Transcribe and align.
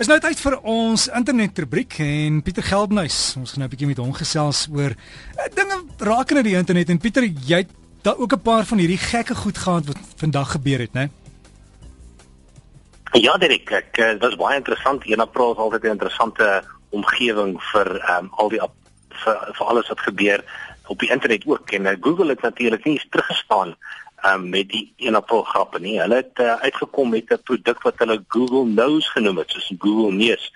Is 0.00 0.08
nou 0.08 0.16
tyd 0.16 0.38
vir 0.40 0.54
ons 0.64 1.02
internetrubriek 1.12 1.98
en 2.00 2.38
Pieter 2.40 2.64
Geldenhuys. 2.64 3.34
Ons 3.36 3.50
gaan 3.52 3.60
nou 3.60 3.66
'n 3.68 3.72
bietjie 3.74 3.88
met 3.90 3.98
hom 4.00 4.14
gesels 4.16 4.64
oor 4.72 4.94
uh, 4.96 5.48
dinge 5.52 5.76
rakende 5.98 6.42
die 6.42 6.56
internet 6.56 6.88
en 6.88 6.96
Pieter, 6.96 7.26
jy 7.28 7.58
het 7.66 7.74
daar 8.00 8.16
ook 8.16 8.32
'n 8.32 8.40
paar 8.40 8.64
van 8.64 8.78
hierdie 8.78 8.96
gekke 8.96 9.34
goed 9.34 9.58
gehad 9.58 9.84
wat 9.84 9.98
vandag 10.16 10.56
gebeur 10.56 10.78
het, 10.78 10.92
né? 10.96 11.10
Ja, 13.12 13.36
Derek, 13.36 13.70
ek 13.70 13.98
uh, 13.98 14.16
was 14.20 14.40
baie 14.40 14.56
interessant. 14.56 15.04
Een 15.04 15.20
April 15.20 15.52
is 15.52 15.58
altyd 15.58 15.82
'n 15.82 15.96
interessante 16.00 16.64
omgewing 16.90 17.60
vir 17.60 17.88
um, 18.16 18.32
al 18.40 18.48
die 18.48 18.60
vir, 19.08 19.36
vir 19.52 19.66
alles 19.66 19.88
wat 19.88 20.00
gebeur 20.00 20.40
op 20.88 20.98
die 20.98 21.10
internet 21.12 21.44
ook 21.46 21.70
en 21.70 21.84
uh, 21.86 21.96
Google 22.00 22.28
het 22.28 22.40
natuurlik 22.40 22.84
nie 22.84 23.02
teruggestaan 23.10 23.76
um, 24.26 24.48
met 24.48 24.68
die 24.68 24.92
een 24.96 25.14
april 25.14 25.42
grappe 25.42 25.80
nie. 25.80 26.00
Hulle 26.00 26.14
het 26.14 26.38
uh, 26.40 26.54
uitgekom 26.64 27.10
met 27.10 27.32
'n 27.32 27.42
produk 27.42 27.82
wat 27.82 27.98
hulle 27.98 28.24
Google 28.28 28.64
Nose 28.64 29.10
genoem 29.10 29.38
het, 29.38 29.50
soos 29.50 29.72
Google 29.78 30.12
Neus. 30.12 30.52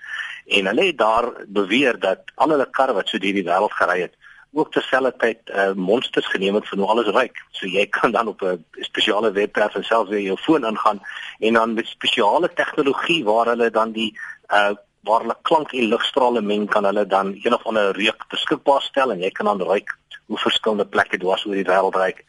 En 0.47 0.65
hulle 0.65 0.85
het 0.85 0.97
daar 0.97 1.31
beweer 1.47 1.99
dat 1.99 2.19
al 2.35 2.49
hulle 2.49 2.69
karre 2.69 2.93
wat 2.93 3.07
so 3.07 3.17
deur 3.17 3.33
die 3.33 3.43
wêreld 3.43 3.73
gery 3.73 4.01
het, 4.01 4.13
ook 4.53 4.71
terselfdertyd 4.71 5.49
uh, 5.49 5.71
monsters 5.73 6.27
geneem 6.27 6.55
het 6.55 6.67
vir 6.67 6.79
hoe 6.79 6.87
alles 6.87 7.11
ryk. 7.15 7.41
So 7.51 7.67
jy 7.67 7.85
kan 7.85 8.11
dan 8.11 8.27
op 8.27 8.41
'n 8.41 8.65
spesiale 8.71 9.31
webwerf 9.31 9.75
en 9.75 9.83
selfs 9.83 10.09
weer 10.09 10.21
jou 10.21 10.37
foon 10.37 10.65
ingaan 10.65 11.01
en 11.39 11.53
dan 11.53 11.73
met 11.73 11.87
spesiale 11.87 12.53
tegnologie 12.53 13.23
waar 13.23 13.45
hulle 13.45 13.69
dan 13.71 13.91
die 13.91 14.19
uh 14.49 14.73
waar 15.05 15.21
hulle 15.23 15.37
klank 15.47 15.73
en 15.73 15.89
ligstrale 15.91 16.41
meng 16.41 16.67
kan 16.69 16.85
hulle 16.85 17.05
dan 17.05 17.33
een 17.43 17.53
of 17.53 17.65
ander 17.69 17.93
reuk 17.97 18.25
beskikbaar 18.33 18.81
stel 18.81 19.13
en 19.13 19.21
jy 19.23 19.31
kan 19.31 19.49
dan 19.51 19.61
ryk 19.61 19.93
hoe 20.25 20.37
verskillende 20.41 20.85
plekke 20.85 21.17
dwars 21.21 21.45
oor 21.45 21.57
die 21.57 21.67
wêreld 21.67 21.97
reik 22.01 22.23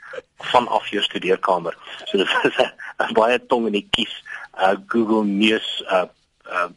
vanaf 0.53 0.89
jou 0.93 1.03
studeerkamer. 1.03 1.77
So 2.05 2.19
dit 2.19 2.29
is 2.45 2.59
'n 3.07 3.15
baie 3.15 3.39
tong 3.47 3.67
in 3.67 3.79
die 3.79 3.89
kies 3.91 4.13
uh 4.61 4.77
Google 4.87 5.25
News 5.25 5.85
uh 5.89 6.05
uh 6.45 6.69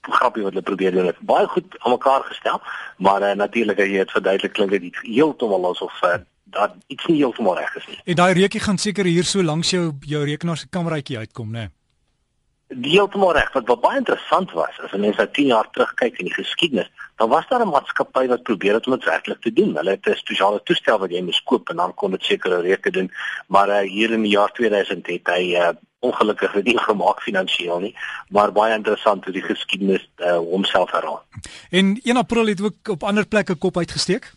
grappie 0.00 0.42
wat 0.42 0.52
hulle 0.52 0.64
probeer 0.64 0.92
doen. 0.92 1.12
Baie 1.20 1.46
goed 1.46 1.76
aan 1.78 1.92
mekaar 1.92 2.22
gestel, 2.24 2.60
maar 2.96 3.22
uh, 3.22 3.32
natuurlik 3.36 3.78
as 3.78 3.90
jy 3.92 4.04
dit 4.04 4.10
verduidelik 4.10 4.52
klink 4.52 4.70
dit 4.70 5.02
heeltemal 5.02 5.70
asof 5.70 6.02
uh, 6.02 6.16
dat 6.44 6.72
iets 6.86 7.06
nie 7.06 7.20
heeltemal 7.20 7.58
reg 7.58 7.74
is 7.76 7.86
nie. 7.86 7.98
En 8.04 8.16
daai 8.16 8.32
reukie 8.32 8.60
gaan 8.60 8.78
seker 8.78 9.04
hier 9.04 9.24
so 9.24 9.42
langs 9.42 9.70
jou 9.70 9.92
jou 10.00 10.24
rekenaar 10.24 10.56
se 10.56 10.68
kameraitjie 10.68 11.18
uitkom, 11.18 11.52
né? 11.52 11.68
Nee? 11.68 11.79
Heeltemal 12.70 13.32
reg. 13.32 13.52
Wat, 13.52 13.66
wat 13.66 13.80
baie 13.82 13.98
interessant 13.98 14.52
was, 14.54 14.76
as 14.78 14.92
mense 14.94 15.18
nou 15.18 15.28
10 15.34 15.46
jaar 15.50 15.68
terugkyk 15.74 16.20
in 16.22 16.28
die 16.28 16.34
geskiedenis, 16.34 16.90
dan 17.18 17.28
was 17.28 17.48
daar 17.48 17.64
'n 17.64 17.68
maatskappy 17.68 18.26
wat 18.26 18.42
probeer 18.42 18.74
het 18.74 18.86
om 18.86 18.92
dit 18.92 19.04
werklik 19.04 19.40
te 19.40 19.52
doen. 19.52 19.76
Hulle 19.76 19.90
het 19.90 20.06
'n 20.06 20.14
spesiale 20.14 20.60
toestel 20.62 20.98
wat 20.98 21.10
jy 21.10 21.22
moes 21.22 21.42
koop 21.42 21.68
en 21.68 21.76
dan 21.76 21.94
kon 21.94 22.10
dit 22.10 22.22
sekere 22.22 22.60
reuke 22.60 22.90
doen. 22.90 23.10
Maar 23.46 23.68
uh, 23.68 23.90
hier 23.90 24.10
in 24.10 24.22
die 24.22 24.30
jaar 24.30 24.52
2000 24.52 25.06
het 25.06 25.26
hy 25.26 25.54
uh, 25.54 25.68
ongelukkig 25.98 26.62
nie 26.62 26.78
gemaak 26.78 27.22
finansiëel 27.22 27.80
nie, 27.80 27.94
maar 28.28 28.52
baie 28.52 28.74
interessant 28.74 29.24
hoe 29.24 29.32
die 29.32 29.42
geskiedenis 29.42 30.10
uh, 30.16 30.36
homself 30.36 30.90
herhaal. 30.90 31.22
En 31.70 32.00
1 32.02 32.16
April 32.16 32.46
het 32.46 32.62
ook 32.62 32.88
op 32.88 33.02
ander 33.02 33.26
plekke 33.26 33.54
kop 33.54 33.76
uitgesteek. 33.76 34.32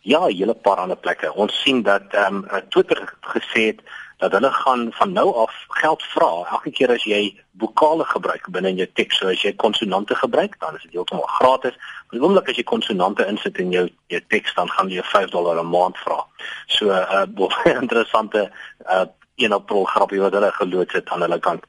Ja, 0.00 0.26
'n 0.26 0.36
hele 0.36 0.54
paar 0.54 0.76
ander 0.76 0.96
plekke. 0.96 1.34
Ons 1.34 1.62
sien 1.62 1.82
dat 1.82 2.02
ehm 2.10 2.34
um, 2.34 2.46
Twitter 2.68 3.14
gesê 3.20 3.62
het 3.66 3.80
dat 4.18 4.32
hulle 4.32 4.50
gaan 4.52 4.88
van 4.92 5.12
nou 5.12 5.34
af 5.34 5.54
geld 5.68 6.02
vra 6.02 6.30
elke 6.50 6.70
keer 6.70 6.90
as 6.90 7.04
jy 7.06 7.20
vokale 7.58 8.04
gebruik 8.04 8.48
binne 8.50 8.72
in 8.72 8.80
jou 8.82 8.88
teks. 8.98 9.18
So 9.18 9.30
as 9.30 9.42
jy 9.42 9.52
konsonante 9.54 10.14
gebruik, 10.18 10.56
dan 10.58 10.76
is 10.76 10.82
dit 10.82 10.92
heeltemal 10.98 11.26
gratis. 11.38 11.78
Maar 12.10 12.26
oomblik 12.26 12.50
as 12.50 12.58
jy 12.58 12.66
konsonante 12.66 13.26
insit 13.30 13.58
in 13.62 13.70
jou 13.74 13.86
jou 14.10 14.22
teks, 14.34 14.54
dan 14.54 14.70
gaan 14.74 14.90
jy 14.90 15.02
5 15.02 15.30
dollar 15.30 15.62
'n 15.62 15.70
maand 15.70 15.98
vra. 16.04 16.24
So 16.66 16.90
'n 16.90 17.30
uh, 17.38 17.74
interessante 17.82 18.50
uh, 18.90 19.06
een 19.36 19.52
april 19.52 19.84
grappie 19.84 20.20
wat 20.20 20.32
hulle 20.32 20.52
geloods 20.52 20.92
het 20.92 21.08
aan 21.08 21.20
hulle 21.20 21.38
kant. 21.38 21.64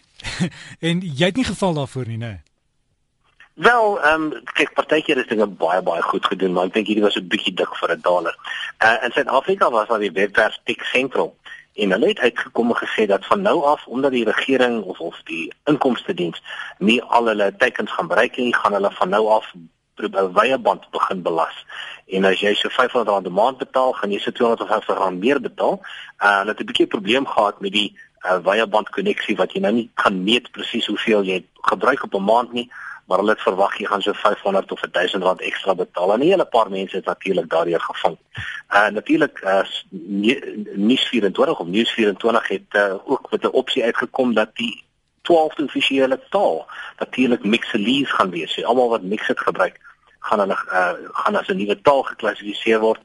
en 0.88 1.00
jy 1.00 1.24
het 1.24 1.36
nie 1.36 1.44
geval 1.44 1.74
daarvoor 1.74 2.06
nie, 2.06 2.18
né? 2.18 2.26
Nee? 2.26 2.40
Wel, 3.54 4.00
ehm 4.02 4.22
um, 4.22 4.42
kyk 4.56 4.72
partykeer 4.74 5.18
is 5.18 5.26
dinge 5.26 5.46
baie 5.46 5.82
baie 5.82 6.02
goed 6.02 6.26
gedoen, 6.26 6.52
maar 6.52 6.70
ek 6.70 6.72
dink 6.72 6.86
hierdie 6.86 7.04
was 7.04 7.16
'n 7.20 7.28
bietjie 7.28 7.54
dik 7.54 7.76
vir 7.76 7.92
'n 7.92 8.00
dollar. 8.00 8.36
Uh 8.84 8.96
in 9.04 9.12
Suid-Afrika 9.12 9.70
was 9.70 9.88
daar 9.88 9.98
die 9.98 10.12
webwerf 10.12 10.58
Tech 10.64 10.84
Central 10.92 11.36
en 11.74 11.90
hulle 11.90 12.06
het 12.06 12.18
uitgekom 12.18 12.68
en 12.68 12.76
gesê 12.76 13.06
dat 13.06 13.26
van 13.26 13.42
nou 13.42 13.64
af 13.64 13.86
omdat 13.86 14.10
die 14.10 14.24
regering 14.24 14.82
of 14.82 15.00
of 15.00 15.20
die 15.24 15.52
inkomste 15.64 16.14
diens 16.14 16.42
nie 16.78 17.02
al 17.02 17.26
hulle 17.26 17.56
teikens 17.56 17.92
gaan 17.92 18.06
bereik 18.06 18.36
nie, 18.36 18.54
gaan 18.54 18.72
hulle 18.72 18.90
van 18.92 19.08
nou 19.08 19.28
af 19.28 19.52
wye 20.10 20.58
band 20.58 20.90
begin 20.90 21.22
belas. 21.22 21.54
En 22.06 22.24
as 22.24 22.40
jy 22.40 22.54
so 22.54 22.68
R500 22.68 23.26
'n 23.26 23.32
maand 23.32 23.58
betaal, 23.58 23.92
gaan 23.92 24.10
jy 24.10 24.18
so 24.18 24.30
R250 24.30 25.18
meer 25.18 25.40
betaal. 25.40 25.80
Uh 26.18 26.38
hulle 26.38 26.50
het 26.50 26.60
'n 26.60 26.66
bietjie 26.66 26.86
probleem 26.86 27.26
gehad 27.26 27.60
met 27.60 27.72
die 27.72 27.96
uh, 28.24 28.38
wye 28.44 28.66
band 28.66 28.90
koneksie 28.90 29.36
wat 29.36 29.52
jy 29.52 29.60
nou 29.60 29.72
nie 29.72 29.90
kan 29.94 30.22
meet 30.24 30.50
presies 30.50 30.86
hoeveel 30.86 31.22
jy 31.22 31.44
gebruik 31.62 32.04
op 32.04 32.14
'n 32.14 32.24
maand 32.24 32.52
nie 32.52 32.70
maar 33.12 33.20
hulle 33.20 33.36
het 33.36 33.44
verwag 33.44 33.74
jy 33.76 33.86
gaan 33.86 34.02
so 34.02 34.12
500 34.16 34.72
of 34.72 34.80
1000 34.80 35.22
rand 35.22 35.40
ekstra 35.44 35.74
betaal 35.74 36.12
en 36.12 36.20
'n 36.20 36.28
hele 36.30 36.44
paar 36.44 36.70
mense 36.70 36.96
het 36.96 37.04
natuurlik 37.04 37.48
daardeur 37.48 37.80
gevang. 37.80 38.16
Uh 38.70 38.88
natuurlik 38.88 39.40
uh 39.44 39.64
nuus 40.88 41.04
24 41.08 41.58
of 41.58 41.66
nuus 41.66 41.90
24 41.90 42.48
het 42.48 42.68
uh, 42.70 42.94
ook 43.04 43.30
met 43.30 43.42
'n 43.42 43.56
opsie 43.60 43.84
uitgekom 43.84 44.34
dat 44.34 44.50
die 44.54 44.84
12de 45.28 45.64
offisiële 45.64 46.20
taal 46.30 46.66
natuurlik 46.98 47.44
Mixelese 47.44 48.14
gaan 48.14 48.30
wees. 48.30 48.52
So 48.52 48.62
almal 48.62 48.88
wat 48.88 49.02
Mixit 49.02 49.40
gebruik, 49.40 49.80
gaan 50.18 50.38
hulle 50.38 50.56
uh 50.80 50.92
gaan 51.12 51.36
as 51.36 51.48
'n 51.48 51.56
nuwe 51.56 51.80
taal 51.80 52.02
geklassifiseer 52.02 52.80
word. 52.80 53.00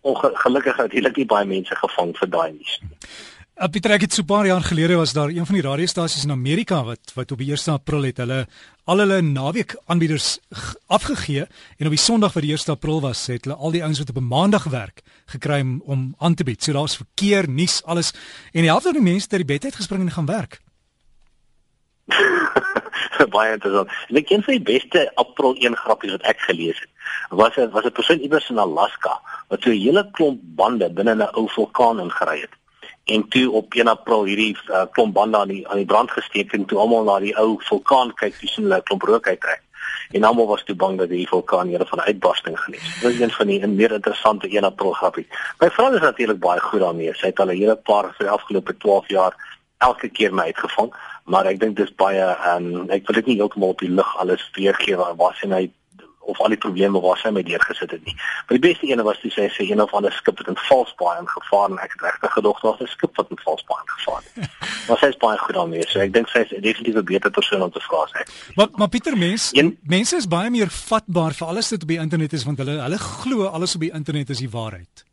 Ongelukkig 0.00 0.76
natuurlik 0.76 1.16
nie 1.16 1.26
baie 1.26 1.46
mense 1.46 1.76
gevang 1.76 2.18
vir 2.18 2.30
daai 2.30 2.52
nuus. 2.52 2.80
Op 3.62 3.70
die 3.70 3.80
trek 3.80 4.00
het 4.02 4.12
so 4.12 4.22
'n 4.22 4.26
paar 4.26 4.46
jaar 4.46 4.60
gelede 4.60 4.96
was 4.96 5.12
daar 5.12 5.28
een 5.28 5.46
van 5.46 5.54
die 5.54 5.62
radiostasies 5.62 6.24
in 6.24 6.30
Amerika 6.30 6.84
wat 6.84 7.12
wat 7.14 7.30
op 7.32 7.38
die 7.38 7.50
1 7.50 7.72
April 7.72 8.02
het 8.02 8.16
hulle 8.16 8.46
al 8.84 8.98
hulle 8.98 9.20
naweek 9.20 9.76
aanbieders 9.86 10.38
afgegee 10.86 11.46
en 11.78 11.86
op 11.86 11.94
die 11.94 11.98
Sondag 11.98 12.32
wat 12.32 12.42
die 12.42 12.52
1 12.52 12.66
April 12.66 13.00
was 13.00 13.26
het 13.26 13.44
hulle 13.44 13.56
al 13.56 13.70
die 13.70 13.82
ouens 13.82 13.98
wat 13.98 14.08
op 14.08 14.16
'n 14.16 14.26
Maandag 14.26 14.64
werk 14.64 15.00
gekry 15.26 15.78
om 15.84 16.14
aan 16.18 16.34
te 16.34 16.44
bied. 16.44 16.62
So 16.62 16.72
daar's 16.72 16.96
verkeer, 16.96 17.48
nuus, 17.48 17.84
alles 17.84 18.12
en 18.52 18.60
die 18.60 18.70
helfte 18.70 18.92
van 18.92 19.02
die 19.02 19.10
mense 19.10 19.24
het 19.24 19.32
uit 19.32 19.46
die 19.46 19.54
bed 19.54 19.64
uit 19.64 19.74
gespring 19.74 20.02
en 20.02 20.10
gaan 20.10 20.26
werk. 20.26 20.60
baie 23.36 23.52
interessant. 23.52 23.88
En 24.08 24.16
ek 24.16 24.30
een 24.30 24.42
van 24.42 24.54
die 24.54 24.62
beste 24.62 25.12
April 25.14 25.54
1 25.54 25.76
grappies 25.76 26.10
wat 26.10 26.22
ek 26.22 26.40
gelees 26.40 26.80
het, 26.80 26.90
was 27.30 27.56
'n 27.56 27.70
was 27.70 27.84
'n 27.84 27.92
persoon 27.92 28.18
iewers 28.18 28.50
in 28.50 28.58
Alaska 28.58 29.20
wat 29.48 29.62
so 29.62 29.70
'n 29.70 29.78
hele 29.78 30.10
klomp 30.10 30.40
bande 30.42 30.90
binne 30.90 31.14
'n 31.14 31.30
ou 31.34 31.48
vulkaan 31.48 32.00
ingery 32.00 32.40
het 32.40 32.61
en 33.04 33.28
toe 33.28 33.50
op 33.50 33.74
1 33.74 33.88
April 33.88 34.24
hierdie 34.24 34.56
uh, 34.68 34.84
klomp 34.90 35.14
bande 35.14 35.38
aan 35.38 35.48
die 35.48 35.68
aan 35.68 35.76
die 35.76 35.86
brand 35.86 36.10
gesteek 36.10 36.52
en 36.52 36.64
toe 36.64 36.78
almal 36.78 37.04
na 37.04 37.18
die 37.20 37.36
ou 37.38 37.58
vulkaan 37.68 38.14
kyk 38.14 38.38
dis 38.40 38.56
hulle 38.56 38.82
klomp 38.82 39.02
rook 39.02 39.26
uittrek 39.26 39.62
en 40.12 40.24
almal 40.24 40.46
was 40.46 40.64
te 40.64 40.74
bang 40.74 40.98
dat 40.98 41.08
die 41.08 41.28
vulkaan 41.28 41.68
hier 41.72 41.84
van 41.88 42.00
uitbarsting 42.00 42.58
genees. 42.60 43.00
Dit 43.00 43.14
is 43.14 43.20
een 43.20 43.30
van 43.30 43.46
die 43.46 43.66
meer 43.66 43.92
interessante 43.92 44.48
1 44.48 44.64
April 44.64 44.92
grappie. 44.92 45.26
My 45.60 45.70
vrou 45.70 45.94
is 45.94 46.00
natuurlik 46.00 46.38
baie 46.38 46.60
goed 46.60 46.80
daarmee. 46.80 47.14
Sy 47.14 47.26
het 47.26 47.40
al 47.40 47.50
'n 47.50 47.56
hele 47.56 47.76
paar 47.76 48.12
vir 48.16 48.26
die 48.26 48.34
afgelope 48.34 48.76
12 48.76 49.08
jaar 49.08 49.34
elke 49.78 50.08
keer 50.08 50.34
my 50.34 50.42
uitgevang, 50.42 50.92
maar 51.24 51.46
ek 51.46 51.60
dink 51.60 51.76
dis 51.76 51.94
baie 51.94 52.22
ehm 52.22 52.74
um, 52.74 52.90
ek 52.90 53.06
wil 53.06 53.14
dit 53.14 53.26
nie 53.26 53.36
heeltemal 53.36 53.68
op 53.68 53.78
die 53.78 53.90
lug 53.90 54.16
alles 54.16 54.50
weergee 54.54 54.96
waar 54.96 55.16
waar 55.16 55.34
sy 55.34 55.46
my 55.46 55.70
of 56.24 56.40
al 56.40 56.48
die 56.54 56.60
probleme 56.64 57.00
waar 57.00 57.18
sy 57.18 57.30
my 57.34 57.42
deurgesit 57.42 57.90
het 57.90 58.04
nie. 58.04 58.14
Maar 58.46 58.58
die 58.58 58.64
beste 58.68 58.86
ene 58.86 59.02
was 59.06 59.18
toe 59.22 59.30
sy 59.34 59.48
sê 59.54 59.66
een 59.66 59.82
of 59.82 59.92
ander 59.94 60.12
skip 60.12 60.38
het 60.38 60.48
in 60.52 60.58
Valsbaai 60.68 61.18
ingevaar 61.20 61.70
en 61.70 61.78
ek 61.82 61.96
het 61.96 62.06
regtig 62.08 62.32
gedog 62.38 62.60
daar 62.62 62.70
was 62.70 62.80
'n 62.80 62.92
skip 62.94 63.16
wat 63.16 63.30
in 63.30 63.40
Valsbaai 63.44 63.80
ingevaar 63.84 64.22
het. 64.26 64.50
maar 64.88 64.98
sy 64.98 65.06
is 65.06 65.16
baie 65.16 65.38
goed 65.38 65.54
daarmee, 65.54 65.84
so 65.88 65.98
ek 65.98 66.12
dink 66.12 66.28
sy 66.28 66.44
is 66.46 66.48
definitief 66.48 66.96
'n 66.96 67.04
beter 67.04 67.30
persoon 67.30 67.62
om 67.62 67.70
te 67.70 67.80
vra 67.80 68.06
sê. 68.14 68.26
Maar 68.54 68.68
maar 68.72 68.88
Pieter 68.88 69.16
mens, 69.16 69.50
een, 69.52 69.78
mense 69.82 70.16
is 70.16 70.28
baie 70.28 70.50
meer 70.50 70.70
vatbaar 70.70 71.32
vir 71.32 71.46
alles 71.46 71.70
wat 71.70 71.82
op 71.82 71.88
die 71.88 71.98
internet 71.98 72.32
is 72.32 72.44
want 72.44 72.58
hulle 72.58 72.80
hulle 72.80 72.98
glo 72.98 73.46
alles 73.46 73.74
op 73.74 73.80
die 73.80 73.92
internet 73.92 74.30
is 74.30 74.38
die 74.38 74.50
waarheid. 74.50 75.04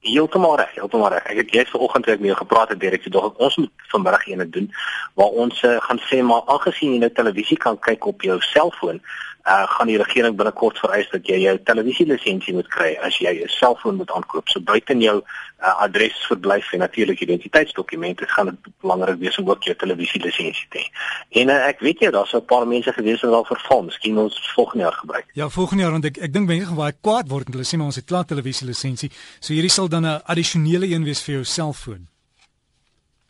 Heeltemal 0.00 0.56
reg, 0.56 0.74
heeltemal 0.74 1.10
reg. 1.10 1.24
Ek 1.26 1.40
het 1.42 1.50
jy 1.50 1.64
vanoggend 1.72 2.06
ek 2.06 2.20
mee 2.22 2.34
gepraat 2.34 2.70
het 2.70 2.78
direk, 2.80 3.06
dog 3.10 3.32
ek 3.32 3.40
ons 3.42 3.56
moet 3.58 3.86
vanmiddag 3.90 4.26
eene 4.30 4.46
doen 4.48 4.68
waar 5.18 5.34
ons 5.42 5.62
uh, 5.66 5.74
gaan 5.82 5.98
sê 6.06 6.20
maar 6.22 6.46
aangesien 6.46 6.92
jy 6.94 7.00
nou 7.02 7.10
televisie 7.10 7.58
kan 7.58 7.78
kyk 7.82 8.06
op 8.06 8.22
jou 8.22 8.36
selfoon, 8.52 9.00
uh, 9.48 9.64
gaan 9.74 9.86
die 9.86 9.96
regering 9.96 10.36
binnekort 10.36 10.78
vereis 10.78 11.08
dat 11.10 11.26
jy 11.26 11.38
jou 11.42 11.54
televisielisensie 11.70 12.54
moet 12.54 12.68
kry 12.68 12.90
as 13.06 13.16
jy 13.22 13.32
'n 13.44 13.48
selfoon 13.48 13.96
moet 13.96 14.10
aankoop. 14.10 14.48
So 14.48 14.60
buite 14.60 14.92
in 14.92 15.00
jou 15.00 15.16
uh, 15.22 15.74
adres 15.84 16.18
verblyf 16.28 16.72
en 16.72 16.78
natuurlik 16.78 17.20
identiteitsdokumente 17.20 18.26
gaan 18.26 18.46
dit 18.46 18.72
belangrik 18.80 19.18
wees 19.18 19.38
om 19.38 19.50
ook 19.50 19.62
jou 19.62 19.76
televisielisensie 19.76 20.66
te 20.68 20.78
hê. 20.78 20.86
En 21.40 21.48
uh, 21.48 21.66
ek 21.68 21.80
weet 21.80 22.04
jy 22.04 22.10
daar's 22.10 22.34
'n 22.34 22.44
paar 22.44 22.66
mense 22.66 22.92
gewees 22.92 23.20
wat 23.20 23.32
al 23.32 23.44
verval, 23.44 23.82
miskien 23.82 24.18
ons 24.18 24.52
volgende 24.54 24.84
jaar 24.84 24.98
gebruik. 25.00 25.26
Ja, 25.32 25.48
volgende 25.48 25.82
jaar 25.82 25.92
want 25.92 26.04
ek 26.04 26.18
ek 26.18 26.32
dink 26.32 26.46
mense 26.46 26.66
gaan 26.66 26.84
baie 26.84 26.96
kwaad 27.00 27.28
word 27.28 27.46
en 27.46 27.52
hulle 27.52 27.64
sê 27.64 27.76
maar 27.76 27.90
ons 27.92 28.00
het 28.00 28.04
klaar 28.04 28.24
televisielisensie. 28.24 29.10
So 29.40 29.52
hierdie 29.52 29.72
sal 29.72 29.88
dan 29.88 30.04
'n 30.06 30.20
addisionele 30.24 30.86
een 30.86 31.04
wees 31.04 31.22
vir 31.22 31.34
jou 31.34 31.44
selfoon 31.44 32.08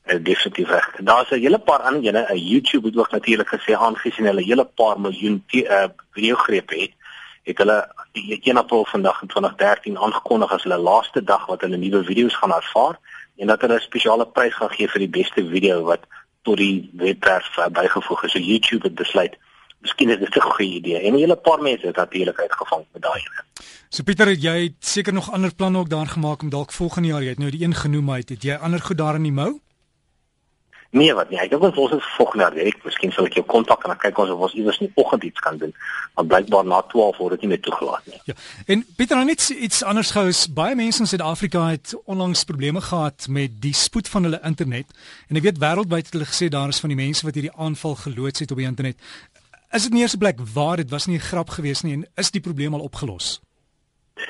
uh, 0.08 0.24
definitief 0.24 0.68
reg. 0.68 0.90
Daar's 1.00 1.30
'n 1.30 1.40
hele 1.40 1.58
paar 1.58 1.78
ander 1.78 2.02
ene, 2.02 2.26
'n 2.32 2.36
YouTube 2.36 2.86
het 2.86 2.96
ook 2.96 3.10
natuurlik 3.10 3.48
gesê 3.48 3.72
aangesien 3.74 4.24
hulle 4.24 4.42
hele 4.42 4.64
paar 4.64 5.00
miljoen 5.00 5.44
uh, 5.46 5.84
video 6.10 6.36
grepe 6.36 6.74
het, 6.74 6.92
het 7.42 7.58
hulle 7.58 7.88
die 8.12 8.40
1 8.42 8.56
April 8.56 8.84
vandag 8.84 9.22
in 9.22 9.28
2013 9.28 9.98
aangekondig 9.98 10.52
as 10.52 10.62
hulle 10.62 10.76
laaste 10.76 11.24
dag 11.24 11.46
wat 11.46 11.60
hulle 11.60 11.76
nuwe 11.76 12.04
video's 12.04 12.36
gaan 12.36 12.52
ervaar 12.52 12.98
en 13.36 13.46
dat 13.46 13.60
hulle 13.60 13.74
'n 13.74 13.80
spesiale 13.80 14.26
prys 14.26 14.54
gaan 14.54 14.70
gee 14.70 14.88
vir 14.88 14.98
die 14.98 15.14
beste 15.20 15.48
video 15.48 15.82
wat 15.82 16.06
tot 16.42 16.56
die 16.56 16.90
webwerf 16.92 17.56
uh, 17.58 17.66
bygevoeg 17.66 18.24
is. 18.24 18.32
So 18.32 18.38
YouTube 18.38 18.86
het 18.86 18.94
besluit 18.94 19.36
Miskien 19.80 20.10
is 20.10 20.18
dit 20.18 20.36
'n 20.36 20.40
goeie 20.40 20.74
idee. 20.74 21.00
En 21.00 21.12
'n 21.12 21.18
hele 21.18 21.36
paar 21.36 21.62
mense 21.62 21.86
het 21.86 21.96
natuurlik 21.96 22.40
uitgevang 22.40 22.84
met 22.92 23.02
daai 23.02 23.20
ene. 23.20 23.42
So 23.88 24.02
Pieter, 24.02 24.32
jy 24.32 24.62
het 24.62 24.84
seker 24.84 25.12
nog 25.12 25.32
ander 25.32 25.54
planne 25.54 25.78
ook 25.78 25.88
daar 25.88 26.06
gemaak 26.06 26.42
om 26.42 26.50
dalk 26.50 26.72
volgende 26.72 27.08
jaar, 27.08 27.22
jy 27.22 27.28
het 27.28 27.38
nou 27.38 27.50
die 27.50 27.64
een 27.64 27.74
genoem, 27.74 28.04
maar 28.04 28.18
het 28.18 28.42
jy 28.42 28.54
ander 28.54 28.80
goed 28.80 28.98
daar 28.98 29.14
in 29.14 29.22
die 29.22 29.32
mou? 29.32 29.60
Nee, 30.90 31.12
wat 31.14 31.28
nie. 31.28 31.36
Ek 31.36 31.50
dink 31.52 31.64
ons 31.68 31.76
ons 31.76 31.92
is 31.98 32.06
volgende 32.16 32.46
jaar 32.46 32.54
werk. 32.56 32.78
Miskien 32.86 33.10
sal 33.12 33.26
ek 33.28 33.34
jou 33.36 33.44
kontak 33.44 33.82
en 33.84 33.92
dan 33.92 33.98
kyk 34.00 34.20
ons 34.22 34.30
of 34.32 34.44
ons 34.46 34.54
iewers 34.56 34.78
nie 34.80 34.88
oggend 34.96 35.26
iets 35.28 35.42
kan 35.44 35.58
doen. 35.60 35.74
Want 36.16 36.30
blykbaar 36.30 36.64
na 36.64 36.78
12 36.88 37.18
word 37.20 37.36
dit 37.36 37.44
nie 37.44 37.50
meer 37.52 37.60
toegelaat 37.66 38.06
nie. 38.08 38.20
Ja. 38.30 38.36
En 38.72 38.84
Pieter, 38.96 39.20
nou 39.20 39.26
net 39.28 39.44
iets 39.52 39.82
anders 39.84 40.14
gou 40.16 40.24
is 40.30 40.46
baie 40.56 40.78
mense 40.78 41.04
in 41.04 41.10
Suid-Afrika 41.10 41.66
het 41.74 41.92
onlangs 42.08 42.46
probleme 42.48 42.80
gehad 42.80 43.28
met 43.28 43.60
die 43.60 43.74
spoed 43.76 44.08
van 44.08 44.30
hulle 44.30 44.40
internet. 44.48 44.96
En 45.28 45.36
ek 45.36 45.50
weet 45.50 45.60
wêreldwyd 45.60 46.08
het 46.08 46.16
hulle 46.16 46.30
gesê 46.30 46.48
daar 46.48 46.72
is 46.72 46.80
van 46.80 46.94
die 46.94 47.02
mense 47.02 47.28
wat 47.28 47.36
hierdie 47.36 47.52
aanval 47.52 47.98
geloods 48.06 48.46
het 48.46 48.56
op 48.56 48.62
die 48.62 48.70
internet. 48.70 48.96
Is 49.76 49.84
dit 49.84 49.92
nie 49.92 50.06
eers 50.06 50.16
'n 50.16 50.24
plek 50.24 50.40
waar 50.54 50.80
dit 50.80 50.88
was 50.90 51.06
nie 51.06 51.20
'n 51.20 51.28
grap 51.28 51.50
geweest 51.50 51.84
nie 51.84 51.92
en 51.92 52.08
is 52.16 52.30
die 52.30 52.40
probleem 52.40 52.74
al 52.74 52.80
opgelos? 52.88 53.40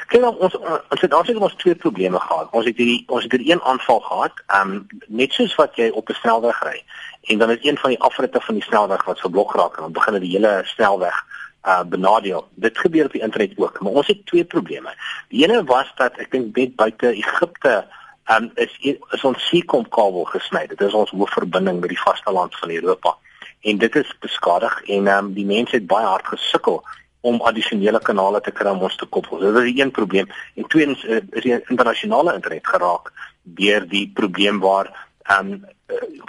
Kyk 0.08 0.20
nou 0.20 0.34
ons 0.36 0.56
ons 0.58 1.00
het 1.00 1.10
daarsig 1.10 1.36
ons 1.36 1.54
twee 1.60 1.74
probleme 1.74 2.20
gehad. 2.20 2.48
Ons 2.50 2.66
het 2.68 2.76
hierdie 2.76 3.04
ons 3.06 3.22
het 3.22 3.32
hierdie 3.32 3.52
een 3.52 3.62
aanval 3.62 4.00
gehad, 4.00 4.42
ehm 4.46 4.72
um, 4.72 4.86
net 5.20 5.32
soos 5.32 5.54
wat 5.60 5.76
jy 5.76 5.88
op 5.88 6.08
'n 6.10 6.20
snelweg 6.20 6.62
ry 6.64 6.82
en 7.28 7.38
dan 7.38 7.50
is 7.50 7.64
een 7.64 7.78
van 7.78 7.90
die 7.90 8.00
afritte 8.00 8.40
van 8.40 8.54
die 8.54 8.64
snelweg 8.64 9.04
wat 9.04 9.20
verblok 9.20 9.54
raak 9.54 9.76
en 9.76 9.82
dan 9.82 9.92
begin 9.92 10.20
die 10.20 10.30
hele 10.36 10.60
snelweg 10.64 11.24
uh 11.64 11.82
benadeel. 11.84 12.48
Dit 12.54 12.78
gebeur 12.78 13.04
op 13.04 13.12
die 13.12 13.22
internet 13.22 13.52
ook, 13.56 13.80
maar 13.80 13.92
ons 13.92 14.06
het 14.06 14.26
twee 14.26 14.44
probleme. 14.44 14.94
Die 15.28 15.42
ene 15.44 15.64
was 15.64 15.92
dat 15.96 16.16
ek 16.16 16.30
dink 16.30 16.56
net 16.56 16.76
buite 16.76 17.12
Egipte 17.12 17.86
ehm 18.24 18.44
um, 18.44 18.50
is 18.54 18.78
is 19.10 19.24
ons 19.24 19.48
Seacom 19.48 19.88
kabel 19.88 20.24
gesny. 20.24 20.66
Dit 20.66 20.80
is 20.80 20.92
ons 20.92 21.10
hoofverbinding 21.10 21.80
met 21.80 21.88
die 21.88 22.00
vasteland 22.00 22.56
van 22.56 22.70
Europa 22.70 23.16
en 23.60 23.78
dit 23.78 23.96
is 23.96 24.16
beskadig 24.20 24.82
en 24.82 25.06
ehm 25.06 25.24
um, 25.24 25.32
die 25.32 25.46
mense 25.46 25.76
het 25.76 25.86
baie 25.86 26.06
hard 26.06 26.26
gesukkel 26.26 26.84
om 27.28 27.40
addisionele 27.50 28.00
kanale 28.08 28.40
te 28.40 28.52
kry 28.58 28.72
om 28.72 28.84
ons 28.88 28.96
te 28.96 29.06
koppel. 29.16 29.42
Dit 29.42 29.56
is 29.62 29.80
een 29.80 29.92
probleem. 29.98 30.30
En 30.56 30.68
tweedens 30.72 31.04
uh, 31.04 31.20
is 31.36 31.44
die 31.46 31.56
internasionale 31.58 32.34
internet 32.38 32.66
geraak 32.66 33.12
deur 33.58 33.88
die 33.88 34.06
probleem 34.20 34.60
waar 34.64 34.92
ehm 35.28 35.52
um, 35.52 35.66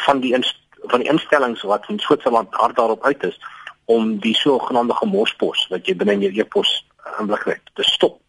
van 0.06 0.20
die 0.24 0.34
van 0.92 1.04
die 1.04 1.10
instellings 1.12 1.64
wat 1.68 1.88
in 1.92 2.00
Switserland 2.00 2.54
hard 2.56 2.76
daarop 2.76 3.04
uit 3.06 3.24
is 3.24 3.40
om 3.86 4.18
die 4.24 4.36
sogenaamde 4.36 4.96
gemorspos 4.96 5.66
wat 5.74 5.88
jy 5.88 5.96
binne 6.00 6.16
in 6.16 6.24
jou 6.28 6.32
e-pos 6.40 6.72
aanblik 7.18 7.44
het 7.52 7.74
te 7.74 7.84
stop. 7.84 8.20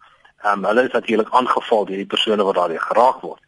Ehm 0.42 0.58
um, 0.58 0.68
hulle 0.70 0.88
is 0.88 0.98
natuurlik 0.98 1.30
aangeval 1.30 1.86
deur 1.86 2.02
die 2.02 2.12
persone 2.14 2.44
wat 2.48 2.58
daardeur 2.58 2.86
geraak 2.88 3.22
word. 3.26 3.42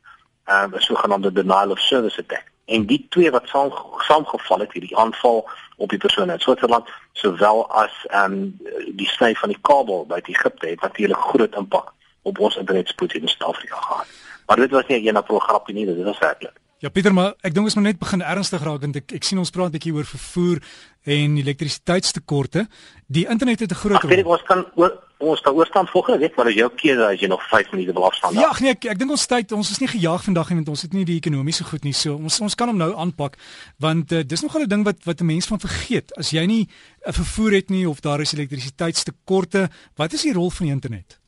Ehm 0.46 0.72
um, 0.72 0.78
'n 0.78 0.88
sogenaamde 0.90 1.32
denial 1.32 1.70
of 1.70 1.80
service 1.90 2.20
attack 2.20 2.51
en 2.64 2.86
die 2.86 3.06
twee 3.10 3.30
wat 3.30 3.48
saam 3.48 3.72
saamgeval 3.98 4.58
het 4.58 4.72
hierdie 4.72 4.96
aanval 4.96 5.48
op 5.76 5.88
die 5.88 5.98
persone 5.98 6.32
in 6.32 6.40
Switserland 6.40 6.88
sowel 7.12 7.70
as 7.70 7.92
ehm 8.08 8.32
um, 8.32 8.58
die 8.96 9.08
sny 9.08 9.34
van 9.34 9.48
die 9.48 9.58
kabel 9.60 10.06
by 10.06 10.20
Egipte 10.24 10.66
het 10.66 10.80
natuurlik 10.80 11.18
groot 11.18 11.54
impak 11.54 11.92
op 12.22 12.38
ons 12.38 12.56
internetspoed 12.56 13.14
in 13.14 13.28
Suid-Afrika 13.28 13.76
gehad. 13.76 14.06
Maar 14.46 14.56
dit 14.56 14.70
was 14.70 14.86
nie 14.86 15.00
'n 15.00 15.06
eendag 15.06 15.24
program 15.24 15.60
nie, 15.66 15.86
dit 15.86 16.04
was 16.04 16.18
werklik. 16.18 16.56
Ja 16.82 16.90
Pieter, 16.90 17.14
maar 17.14 17.36
ek 17.46 17.54
dink 17.54 17.68
ons 17.68 17.76
moet 17.78 17.92
net 17.92 17.98
begin 18.00 18.24
ernstig 18.26 18.62
raak 18.66 18.80
want 18.82 18.96
ek 18.98 19.12
ek 19.14 19.22
sien 19.22 19.38
ons 19.38 19.52
praat 19.54 19.70
'n 19.70 19.76
bietjie 19.76 19.92
oor 19.94 20.04
vervoer 20.04 20.58
en 21.06 21.36
elektrisiteitstekorte. 21.38 22.66
Die 23.06 23.22
internet 23.30 23.60
het 23.60 23.70
'n 23.70 23.78
groot 23.82 24.02
rol. 24.02 24.10
Ek 24.10 24.16
weet 24.16 24.26
ons 24.26 24.42
kan 24.42 24.66
oor, 24.74 24.90
ons 25.18 25.40
kan 25.40 25.54
oorstand 25.54 25.90
volgende 25.90 26.18
week, 26.18 26.34
maar 26.36 26.46
as 26.46 26.54
jou 26.54 26.68
keuse 26.74 27.06
as 27.06 27.20
jy 27.20 27.28
nog 27.28 27.42
5 27.48 27.70
minute 27.70 27.92
wil 27.92 28.04
afstaan. 28.04 28.34
Ja, 28.34 28.50
nee, 28.60 28.70
ek, 28.70 28.84
ek 28.84 28.98
dink 28.98 29.10
ons 29.10 29.26
tyd, 29.26 29.52
ons 29.52 29.70
is 29.70 29.78
nie 29.78 29.88
gejaag 29.88 30.24
vandag 30.24 30.48
nie 30.48 30.56
want 30.56 30.68
ons 30.68 30.82
het 30.82 30.92
nie 30.92 31.04
die 31.04 31.20
ekonomiese 31.22 31.64
goed 31.64 31.84
nie. 31.84 31.94
So 31.94 32.16
ons 32.16 32.40
ons 32.40 32.54
kan 32.54 32.68
hom 32.68 32.76
nou 32.76 32.96
aanpak 32.96 33.36
want 33.78 34.12
uh, 34.12 34.24
dis 34.26 34.42
nogal 34.42 34.62
'n 34.62 34.68
ding 34.68 34.84
wat 34.84 35.04
wat 35.04 35.20
'n 35.20 35.26
mens 35.26 35.46
van 35.46 35.60
vergeet. 35.60 36.10
As 36.18 36.30
jy 36.32 36.44
nie 36.46 36.68
'n 37.06 37.12
vervoer 37.12 37.52
het 37.52 37.70
nie 37.70 37.88
of 37.88 38.00
daar 38.00 38.20
is 38.20 38.32
elektrisiteitstekorte, 38.32 39.70
wat 39.94 40.12
is 40.12 40.22
die 40.22 40.32
rol 40.32 40.50
van 40.50 40.66
die 40.66 40.74
internet? 40.74 41.20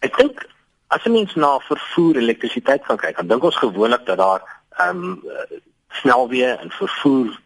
Ek 0.00 0.16
dink 0.16 0.51
As 0.92 1.04
'n 1.04 1.12
mens 1.12 1.34
na 1.34 1.58
vervoer 1.58 2.16
elektrisiteit 2.16 2.84
gaan 2.84 2.96
kyk, 2.96 3.16
dan 3.16 3.26
dink 3.26 3.44
ons 3.44 3.56
gewoonlik 3.56 4.06
dat 4.06 4.18
daar 4.18 4.42
ehm 4.76 5.04
um, 5.04 5.22
snelweë 6.00 6.50
en 6.62 6.70
vervoer 6.70 7.40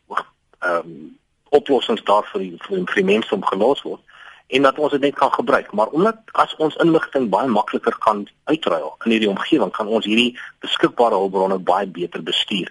ehm 0.59 0.75
um, 0.77 1.19
oplossings 1.49 2.03
daar 2.05 2.27
vir 2.33 2.41
die 2.41 2.55
vir 2.59 2.95
die 2.95 3.11
mense 3.15 3.35
om 3.35 3.45
gelos 3.45 3.83
word 3.83 4.03
en 4.47 4.63
dat 4.63 4.79
ons 4.79 4.91
dit 4.91 5.01
net 5.01 5.15
kan 5.15 5.33
gebruik. 5.33 5.73
Maar 5.73 5.87
omdat 5.87 6.19
as 6.33 6.57
ons 6.57 6.77
inligting 6.77 7.29
baie 7.31 7.49
makliker 7.49 7.97
kan 7.99 8.29
uitruil 8.45 8.95
in 9.05 9.11
hierdie 9.11 9.31
omgewing, 9.31 9.71
kan 9.71 9.87
ons 9.87 10.05
hierdie 10.05 10.39
beskikbare 10.63 11.15
hulpbronne 11.15 11.59
baie 11.59 11.87
beter 11.87 12.23
bestuur. 12.23 12.71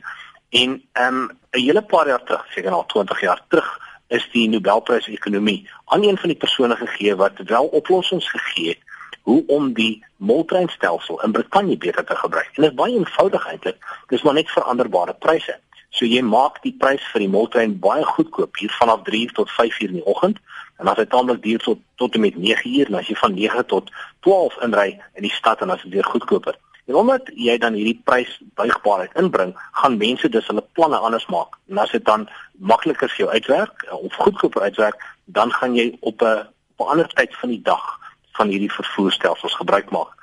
En 0.49 0.81
ehm 0.91 1.15
um, 1.15 1.29
'n 1.51 1.65
hele 1.67 1.81
paar 1.81 2.07
jaar 2.07 2.23
terug, 2.23 2.45
seker 2.49 2.71
al 2.71 2.85
20 2.85 3.21
jaar 3.21 3.41
terug, 3.47 3.79
is 4.07 4.27
die 4.31 4.49
Nobelprys 4.49 5.07
ekonomie 5.07 5.69
aan 5.85 6.03
een 6.03 6.17
van 6.17 6.29
die 6.29 6.37
persone 6.37 6.75
gegee 6.75 7.15
wat 7.15 7.39
wel 7.45 7.65
oplossings 7.65 8.29
gegee 8.29 8.67
het 8.69 8.84
hoe 9.25 9.43
om 9.47 9.71
die 9.73 10.05
moltreinstelsel 10.21 11.21
in 11.25 11.31
Brittanje 11.31 11.77
beter 11.77 12.05
te 12.05 12.15
gebruik. 12.15 12.49
En 12.53 12.61
dit 12.61 12.71
is 12.71 12.77
baie 12.77 12.93
eenvoudig 12.93 13.47
eintlik. 13.49 13.77
Dis 14.07 14.21
maar 14.21 14.37
net 14.37 14.51
veranderbare 14.53 15.15
pryse. 15.19 15.57
So 15.89 16.05
jy 16.05 16.21
maak 16.27 16.59
die 16.61 16.73
prys 16.77 17.03
vir 17.13 17.23
die 17.23 17.31
moltrein 17.31 17.77
baie 17.81 18.03
goedkoop 18.05 18.59
hier 18.59 18.73
vanaf 18.77 19.05
3 19.07 19.21
uur 19.25 19.33
tot 19.39 19.51
5 19.55 19.79
uur 19.81 19.93
in 19.93 20.01
die 20.01 20.09
oggend 20.11 20.41
en 20.77 20.91
as 20.91 20.99
dit 20.99 21.09
taamlik 21.09 21.41
duur 21.41 21.63
tot 21.63 21.81
tot 21.95 22.15
en 22.15 22.25
met 22.25 22.37
9 22.37 22.69
uur 22.69 22.91
en 22.91 22.99
as 22.99 23.09
jy 23.09 23.15
van 23.21 23.33
9 23.33 23.65
tot 23.71 23.91
12 24.27 24.61
inry 24.67 24.87
in 25.15 25.25
die 25.25 25.33
stad 25.33 25.63
en 25.63 25.73
as 25.73 25.81
dit 25.87 25.97
weer 25.97 26.11
goedkoper. 26.11 26.59
En 26.85 26.99
omdat 27.01 27.31
jy 27.33 27.57
dan 27.57 27.73
hierdie 27.73 28.01
prys 28.05 28.37
buigbaarheid 28.59 29.15
inbring, 29.17 29.55
gaan 29.79 29.97
mense 29.97 30.29
dus 30.29 30.47
hulle 30.51 30.65
planne 30.77 30.99
anders 30.99 31.25
maak. 31.33 31.55
En 31.71 31.79
as 31.81 31.95
dit 31.95 32.05
dan 32.05 32.27
makliker 32.59 33.09
vir 33.09 33.23
jou 33.25 33.29
uitwerk 33.31 33.87
of 33.95 34.19
goedkoper 34.27 34.67
uitwerk, 34.67 35.01
dan 35.25 35.51
gaan 35.51 35.79
jy 35.79 35.95
op 36.01 36.21
'n 36.21 36.45
op 36.75 36.85
'n 36.85 36.91
ander 36.91 37.07
tyd 37.07 37.35
van 37.39 37.49
die 37.49 37.61
dag 37.61 38.04
van 38.37 38.47
hierdie 38.47 38.71
vervoerstelsels 38.71 39.55
gebruik 39.55 39.89
maak. 39.89 40.13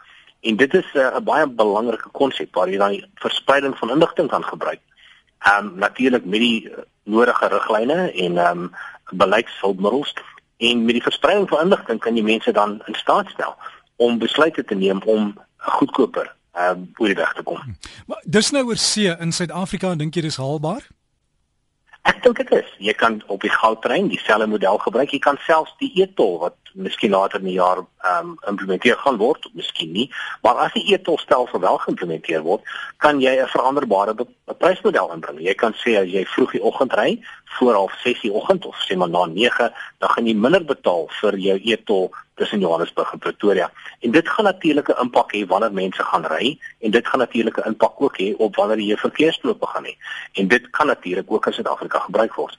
En 0.40 0.56
dit 0.56 0.74
is 0.74 0.88
eh, 0.92 1.06
'n 1.06 1.16
uh, 1.16 1.24
baie 1.24 1.46
belangrike 1.48 2.08
konsep 2.12 2.54
waar 2.54 2.68
jy 2.68 2.78
dan 2.78 2.90
die 2.90 3.04
verspreiding 3.14 3.78
van 3.78 3.90
inligting 3.90 4.28
kan 4.28 4.44
gebruik. 4.44 4.80
Ehm 5.38 5.66
um, 5.66 5.78
natuurlik 5.78 6.24
met 6.24 6.40
die 6.40 6.70
uh, 6.70 6.78
nodige 7.04 7.46
riglyne 7.46 8.12
en 8.12 8.38
ehm 8.38 8.58
um, 8.58 8.70
beleidshulpmiddels 9.10 10.14
en 10.56 10.84
met 10.84 10.94
die 10.94 11.02
verspreiding 11.02 11.48
van 11.48 11.60
inligting 11.60 12.00
kan 12.00 12.16
jy 12.16 12.22
mense 12.22 12.52
dan 12.52 12.82
in 12.86 12.94
staat 12.94 13.28
stel 13.28 13.56
om 13.96 14.18
besluite 14.18 14.64
te 14.64 14.74
neem 14.74 15.02
om 15.04 15.38
goedkoper 15.56 16.34
ehm 16.52 16.80
uh, 16.80 17.00
oor 17.00 17.06
die 17.06 17.22
weg 17.22 17.32
te 17.32 17.42
kom. 17.42 17.58
Maar 18.06 18.22
dis 18.24 18.50
nou 18.50 18.64
oor 18.64 18.76
see 18.76 19.16
in 19.18 19.32
Suid-Afrika, 19.32 19.94
dink 19.94 20.14
jy 20.14 20.22
dis 20.22 20.36
haalbaar? 20.36 20.82
Ek 22.02 22.18
dink 22.22 22.36
dit 22.36 22.50
is. 22.50 22.70
Jy 22.82 22.92
kan 22.98 23.20
op 23.30 23.44
die 23.46 23.50
goudtrein 23.50 24.08
dieselfde 24.10 24.48
model 24.50 24.78
gebruik. 24.82 25.12
Jy 25.14 25.20
kan 25.22 25.38
selfs 25.46 25.74
die 25.78 25.92
e-tol 26.02 26.38
wat 26.40 26.56
miskien 26.74 27.12
later 27.14 27.38
in 27.38 27.46
die 27.46 27.58
jaar 27.58 27.82
ehm 27.82 28.32
um, 28.32 28.36
implementeer 28.48 28.96
gaan 28.96 29.18
word, 29.20 29.46
miskien 29.54 29.92
nie, 29.92 30.08
maar 30.42 30.58
as 30.64 30.72
die 30.72 30.84
e-tol 30.94 31.18
stelsel 31.20 31.60
wel 31.60 31.78
geïmplementeer 31.84 32.42
word, 32.42 32.64
kan 32.96 33.20
jy 33.20 33.36
'n 33.42 33.52
veranderbare 33.54 34.14
prysmodel 34.58 35.12
inbring. 35.12 35.40
Jy 35.40 35.54
kan 35.54 35.76
sê 35.84 35.96
as 36.00 36.08
jy 36.08 36.24
vroeg 36.24 36.52
die 36.52 36.62
oggend 36.62 36.96
ry, 36.98 37.20
voor 37.58 37.74
half 37.74 37.94
6 38.02 38.20
die 38.20 38.32
oggend 38.32 38.66
of 38.66 38.76
sê 38.86 38.96
maar 38.96 39.10
na 39.10 39.24
9, 39.26 39.72
dan 39.98 40.10
gaan 40.10 40.26
jy 40.26 40.34
minder 40.34 40.64
betaal 40.64 41.08
vir 41.20 41.38
jou 41.38 41.58
e-tol 41.64 42.10
tussen 42.34 42.60
Johannesburg 42.60 43.12
en 43.12 43.18
Pretoria. 43.18 43.70
En 44.00 44.10
dit 44.10 44.28
gaan 44.28 44.44
natuurlik 44.44 44.88
'n 44.88 45.00
impak 45.02 45.34
hê 45.34 45.46
wanneer 45.46 45.72
mense 45.72 46.02
gaan 46.02 46.24
ry 46.24 46.58
en 46.80 46.90
dit 46.90 47.06
gaan 47.08 47.18
natuurlik 47.18 47.56
'n 47.56 47.68
impak 47.68 48.00
ook 48.00 48.18
hê 48.20 48.34
op 48.36 48.56
wanneer 48.56 48.78
jy 48.78 48.96
verkeersstrope 48.96 49.66
gaan 49.66 49.84
hê. 49.84 49.94
En 50.32 50.48
dit 50.48 50.70
kan 50.70 50.86
natuurlik 50.86 51.32
ook 51.32 51.46
in 51.46 51.52
Suid-Afrika 51.52 51.98
gebruik 51.98 52.34
word. 52.34 52.58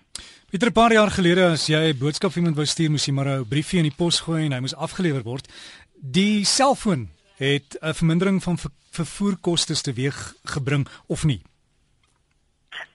Pieter, 0.49 0.69
'n 0.69 0.71
paar 0.71 0.93
jaar 0.93 1.11
gelede 1.11 1.45
as 1.51 1.67
jy 1.67 1.89
'n 1.89 1.97
boodskap 1.97 2.31
vir 2.31 2.39
iemand 2.39 2.55
wou 2.55 2.65
stuur, 2.65 2.89
moes 2.89 3.05
jy 3.05 3.13
maar 3.13 3.27
'n 3.27 3.47
briefie 3.47 3.79
in 3.79 3.89
die 3.89 3.97
pos 3.97 4.19
gooi 4.19 4.45
en 4.45 4.51
hy 4.51 4.59
moes 4.59 4.75
afgelewer 4.75 5.23
word. 5.23 5.47
Die 5.95 6.45
selfoon 6.45 7.09
het 7.37 7.77
'n 7.81 7.93
vermindering 7.93 8.43
van 8.43 8.57
ver 8.57 8.71
vervoerkoste 8.91 9.81
teweeg 9.81 10.35
gebring 10.43 10.87
of 11.07 11.23
nie? 11.23 11.41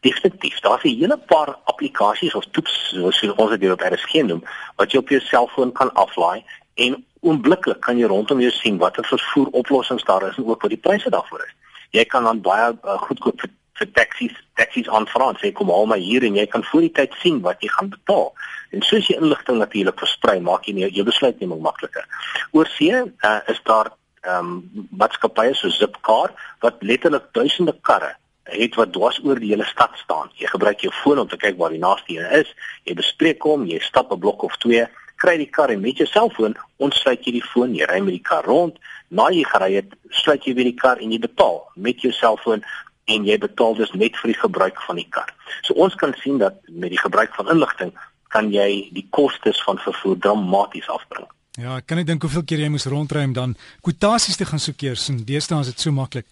Definitief. 0.01 0.61
Daar's 0.61 0.85
'n 0.85 0.99
hele 1.01 1.19
paar 1.19 1.59
applikasies 1.65 2.35
of 2.35 2.45
toeps 2.51 2.89
soos 2.95 3.23
ons 3.37 3.59
dit 3.59 3.71
op 3.71 3.81
RSG 3.81 4.23
noem 4.23 4.43
wat 4.77 4.93
jy 4.93 4.99
op 4.99 5.09
jou 5.09 5.21
selfoon 5.21 5.73
kan 5.73 5.93
aflaai 5.95 6.45
en 6.75 7.05
oombliklik 7.21 7.81
kan 7.81 7.99
jy 7.99 8.07
rondom 8.07 8.41
jou 8.41 8.51
sien 8.51 8.79
watter 8.79 9.05
vervoeroplossings 9.05 10.05
daar 10.05 10.29
is 10.29 10.37
en 10.37 10.47
ook 10.47 10.63
wat 10.63 10.71
die 10.71 10.85
pryse 10.87 11.11
daarvoor 11.11 11.43
is. 11.47 11.55
Jy 11.91 12.05
kan 12.05 12.25
dan 12.25 12.41
baie 12.41 12.73
uh, 12.85 12.99
goedkoop 13.03 13.41
vir, 13.41 13.51
vir 13.81 13.91
taksies, 13.93 14.35
taksies 14.55 14.89
aanvra 14.89 15.31
en 15.33 15.41
sê 15.43 15.53
kom 15.53 15.73
haal 15.73 15.87
my 15.87 15.99
hier 15.99 16.23
en 16.23 16.37
jy 16.37 16.47
kan 16.47 16.65
voor 16.71 16.87
die 16.87 16.95
tyd 17.01 17.15
sien 17.23 17.41
wat 17.41 17.63
jy 17.65 17.71
gaan 17.75 17.91
betaal. 17.95 18.33
En 18.71 18.83
soos 18.83 19.09
jy 19.09 19.17
inligting 19.17 19.59
natuurlik 19.59 19.99
versprei, 19.99 20.41
maak 20.41 20.69
jy 20.69 20.89
jou, 20.93 21.05
besluitneming 21.05 21.63
makliker. 21.65 22.07
Oorsee 22.53 23.03
uh, 23.03 23.41
is 23.49 23.61
daar 23.65 23.95
ehm 24.23 24.47
um, 24.47 24.87
maatskappye 24.91 25.55
so 25.55 25.71
Zipcar 25.71 26.33
wat 26.61 26.83
letterlik 26.83 27.31
duisende 27.33 27.75
karre 27.83 28.17
het 28.49 28.75
wat 28.75 28.93
dwars 28.93 29.21
oor 29.25 29.41
die 29.41 29.51
hele 29.53 29.67
stad 29.69 29.97
staan. 30.01 30.31
Jy 30.41 30.47
gebruik 30.47 30.81
jou 30.81 30.93
foon 31.03 31.19
om 31.19 31.29
te 31.29 31.37
kyk 31.37 31.59
waar 31.59 31.75
die 31.75 31.83
naaste 31.83 32.17
een 32.17 32.31
is. 32.41 32.55
Jy 32.85 32.95
bespreek 32.95 33.43
hom, 33.43 33.67
jy 33.67 33.79
stap 33.81 34.13
'n 34.13 34.19
blok 34.19 34.43
of 34.43 34.57
twee 34.57 34.87
kry 35.19 35.37
die 35.41 35.51
kar 35.51 35.73
en 35.75 35.83
met 35.83 35.99
jou 35.99 36.07
selfoon 36.09 36.57
ontsluit 36.85 37.25
jy 37.27 37.39
die 37.39 37.45
foon, 37.45 37.75
jy 37.75 37.87
ry 37.91 38.01
met 38.05 38.15
die 38.15 38.25
kar 38.25 38.47
rond, 38.47 38.77
na 39.11 39.29
jy 39.35 39.45
gery 39.51 39.73
het, 39.81 39.97
sluit 40.11 40.45
jy 40.47 40.55
weer 40.55 40.71
die 40.71 40.79
kar 40.79 41.03
en 41.03 41.15
jy 41.15 41.19
betaal 41.23 41.63
met 41.89 42.05
jou 42.05 42.13
selfoon 42.15 42.63
en 43.09 43.25
jy 43.27 43.39
betaal 43.41 43.75
dus 43.79 43.95
net 43.97 44.17
vir 44.21 44.33
die 44.33 44.39
gebruik 44.39 44.79
van 44.87 45.01
die 45.01 45.09
kar. 45.11 45.33
So 45.67 45.75
ons 45.81 45.97
kan 45.99 46.15
sien 46.23 46.39
dat 46.43 46.61
met 46.69 46.93
die 46.95 47.01
gebruik 47.01 47.35
van 47.35 47.51
inligting 47.55 47.95
kan 48.35 48.53
jy 48.53 48.89
die 48.95 49.07
kostes 49.11 49.61
van 49.65 49.81
vervoer 49.83 50.19
dramaties 50.23 50.91
afbring. 50.93 51.27
Ja, 51.59 51.81
ek 51.81 51.89
kan 51.91 51.99
dink 52.07 52.23
hoeveel 52.23 52.45
keer 52.47 52.61
jy 52.63 52.69
moes 52.71 52.87
rondry 52.87 53.25
om 53.27 53.33
dan 53.35 53.57
kwotasies 53.83 54.39
te 54.39 54.47
gaan 54.47 54.61
soek 54.63 54.85
eers 54.87 55.09
en 55.11 55.17
deesdae 55.27 55.59
is 55.65 55.73
dit 55.73 55.83
so 55.83 55.91
maklik. 55.91 56.29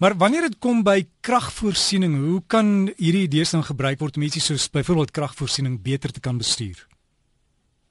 Maar 0.00 0.16
wanneer 0.16 0.46
dit 0.48 0.56
kom 0.56 0.80
by 0.86 1.02
kragvoorsiening, 1.20 2.14
hoe 2.16 2.40
kan 2.48 2.88
hierdie 2.96 3.26
idees 3.26 3.52
dan 3.52 3.66
gebruik 3.66 4.00
word 4.00 4.16
om 4.16 4.24
ietsie 4.24 4.40
soos 4.40 4.70
byvoorbeeld 4.72 5.12
kragvoorsiening 5.12 5.76
beter 5.84 6.16
te 6.16 6.24
kan 6.24 6.40
bestuur? 6.40 6.80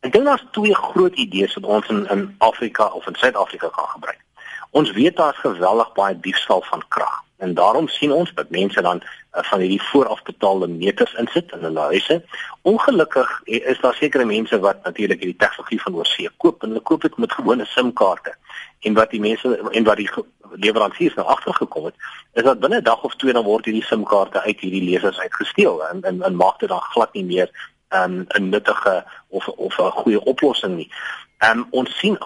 Ek 0.01 0.15
dink 0.15 0.25
daar's 0.25 0.47
twee 0.57 0.73
groot 0.73 1.13
idees 1.21 1.53
wat 1.59 1.69
ons 1.77 1.93
in 1.93 2.07
in 2.09 2.25
Afrika 2.41 2.89
of 2.97 3.05
in 3.05 3.21
Suid-Afrika 3.21 3.69
kan 3.75 3.93
gebruik. 3.93 4.25
Ons 4.73 4.89
weet 4.97 5.21
daar's 5.21 5.45
geweldig 5.45 5.93
baie 5.93 6.17
diefstal 6.25 6.65
van 6.73 6.81
krag 6.89 7.21
en 7.39 7.53
daarom 7.53 7.87
sien 7.87 8.11
ons 8.11 8.31
dat 8.35 8.49
mense 8.49 8.81
dan 8.81 9.01
uh, 9.01 9.43
van 9.43 9.59
hierdie 9.59 9.81
voorafbetaalde 9.81 10.67
meters 10.67 11.13
insit 11.13 11.51
in 11.55 11.63
hulle 11.67 11.85
huise. 11.91 12.19
Ongelukkig 12.61 13.41
is 13.45 13.79
daar 13.79 13.95
sekere 13.95 14.25
mense 14.25 14.59
wat 14.59 14.83
natuurlik 14.83 15.23
hierdie 15.23 15.39
tegnologie 15.39 15.81
van 15.81 15.95
oorsee 15.95 16.29
koop 16.37 16.63
en 16.63 16.73
hulle 16.73 16.83
koop 16.91 17.01
dit 17.07 17.17
met 17.17 17.31
gewone 17.31 17.65
SIM-kaarte. 17.65 18.35
En 18.79 18.93
wat 18.93 19.15
die 19.15 19.23
mense 19.23 19.55
en 19.71 19.83
wat 19.83 19.97
die 19.97 20.09
leweranciers 20.51 21.15
nou 21.15 21.27
agtergekom 21.27 21.89
het, 21.89 21.95
is 22.33 22.43
dat 22.43 22.59
binne 22.59 22.79
'n 22.79 22.83
dag 22.83 23.03
of 23.03 23.15
twee 23.15 23.33
dan 23.33 23.43
word 23.43 23.65
hierdie 23.65 23.85
SIM-kaarte 23.85 24.41
uit 24.41 24.59
hierdie 24.59 24.83
lesers 24.89 25.19
uitgesteel 25.19 25.87
en 25.87 26.03
en, 26.03 26.21
en 26.21 26.35
maak 26.35 26.59
dit 26.59 26.69
dan 26.69 26.81
glad 26.91 27.13
nie 27.13 27.25
meer 27.25 27.51
um, 27.89 28.25
'n 28.27 28.49
nuttige 28.49 29.05
of 29.27 29.47
of 29.47 29.77
'n 29.77 29.91
goeie 29.91 30.23
oplossing 30.23 30.75
nie. 30.75 30.91
En 31.37 31.57
um, 31.57 31.67
ons 31.69 31.97
sien 31.97 32.17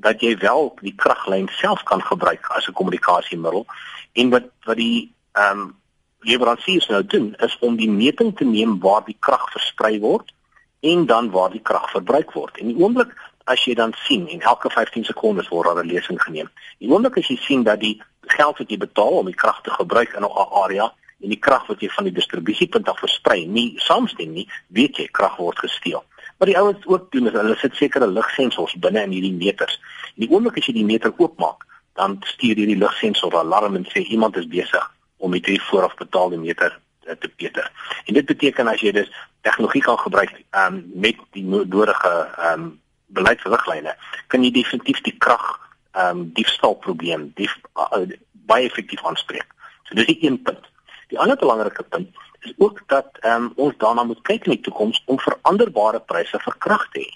dat 0.00 0.20
jy 0.20 0.36
wel 0.38 0.72
die 0.80 0.94
kraglyn 0.96 1.48
self 1.60 1.82
kan 1.82 2.02
gebruik 2.02 2.46
as 2.56 2.68
'n 2.68 2.72
kommunikasiemiddel 2.72 3.66
en 4.12 4.30
wat 4.30 4.46
wat 4.64 4.76
die 4.76 5.12
ehm 5.32 5.60
um, 5.60 5.78
leweranciers 6.20 6.86
nou 6.88 7.06
doen 7.06 7.34
is 7.38 7.58
om 7.60 7.76
die 7.76 7.90
meting 7.90 8.36
te 8.36 8.44
neem 8.44 8.78
waar 8.80 9.04
die 9.04 9.16
krag 9.18 9.50
versprei 9.52 10.00
word 10.00 10.32
en 10.80 11.06
dan 11.06 11.30
waar 11.30 11.50
die 11.50 11.62
krag 11.62 11.90
verbruik 11.90 12.32
word. 12.32 12.58
En 12.58 12.66
die 12.66 12.76
oomblik 12.76 13.14
as 13.44 13.64
jy 13.64 13.74
dan 13.74 13.94
sien 14.04 14.28
en 14.28 14.40
elke 14.40 14.70
15 14.70 15.04
sekondes 15.04 15.48
word 15.48 15.66
daar 15.66 15.84
'n 15.84 15.92
lesing 15.92 16.22
geneem. 16.22 16.48
Die 16.78 16.90
oomblik 16.90 17.16
as 17.16 17.28
jy 17.28 17.36
sien 17.36 17.62
dat 17.62 17.80
die 17.80 18.02
geld 18.20 18.58
wat 18.58 18.70
jy 18.70 18.78
betaal 18.78 19.18
om 19.18 19.26
die 19.26 19.34
krag 19.34 19.60
te 19.62 19.70
gebruik 19.70 20.12
in 20.12 20.24
'n 20.24 20.32
area 20.62 20.92
en 21.20 21.28
die 21.28 21.38
krag 21.38 21.66
wat 21.66 21.80
jy 21.80 21.88
van 21.88 22.04
die 22.04 22.12
distribusiepunt 22.12 22.88
af 22.88 22.98
versprei 22.98 23.46
nie 23.46 23.74
saamstem 23.76 24.32
nie, 24.32 24.48
weet 24.66 24.96
jy 24.96 25.08
krag 25.10 25.36
word 25.36 25.58
gesteel. 25.58 26.04
Wat 26.40 26.48
die 26.48 26.58
ouens 26.58 26.86
ook 26.86 27.10
doen 27.12 27.26
is 27.28 27.34
hulle 27.36 27.56
sit 27.60 27.74
sekere 27.76 28.06
ligsensors 28.08 28.72
binne 28.80 29.02
in 29.04 29.10
hierdie 29.12 29.34
meters. 29.36 29.74
En 30.14 30.22
die 30.24 30.28
oomblik 30.32 30.56
as 30.56 30.70
jy 30.70 30.72
die 30.78 30.86
meter 30.88 31.12
oopmaak, 31.20 31.66
dan 32.00 32.14
stuur 32.24 32.56
hierdie 32.56 32.78
ligsensor 32.80 33.34
alarm 33.36 33.76
en 33.76 33.84
sê 33.90 34.00
iemand 34.08 34.38
is 34.40 34.46
besig 34.48 34.86
om 35.20 35.34
met 35.34 35.44
hierdie 35.44 35.66
vooraf 35.66 35.98
betaalde 36.00 36.38
meter 36.40 36.72
eh, 37.04 37.12
te 37.20 37.28
peter. 37.28 37.68
En 38.08 38.16
dit 38.16 38.24
beteken 38.24 38.72
as 38.72 38.80
jy 38.80 38.94
dus 38.96 39.10
tegnologie 39.44 39.84
kan 39.84 40.00
gebruik 40.00 40.32
um, 40.56 40.80
met 40.94 41.20
die 41.36 41.44
nodige 41.44 42.14
um, 42.48 42.70
beleidsriglyne, 43.12 43.92
kan 44.32 44.44
jy 44.44 44.54
definitief 44.56 45.04
die 45.04 45.16
krag 45.20 45.44
um, 45.92 46.30
diefstal 46.38 46.78
probleem 46.80 47.28
dief, 47.36 47.52
uh, 47.76 48.06
baie 48.48 48.64
effektief 48.64 49.04
aanspreek. 49.04 49.52
So 49.84 50.00
dis 50.00 50.08
die 50.08 50.22
een 50.24 50.40
punt. 50.40 50.72
Die 51.12 51.20
ander 51.20 51.36
belangrike 51.36 51.84
punt 51.92 52.16
is 52.40 52.52
ook 52.58 52.82
dat 52.86 53.06
um, 53.24 53.52
ons 53.56 53.74
daarna 53.76 54.04
moet 54.04 54.20
kyk 54.22 54.46
in 54.46 54.56
die 54.56 54.64
toekoms 54.68 55.02
om 55.06 55.18
veranderbare 55.20 56.00
pryse 56.00 56.38
vir 56.38 56.56
krag 56.58 56.86
te 56.92 57.04
hê. 57.04 57.10